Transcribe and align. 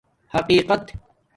حقِقَت 0.27 0.91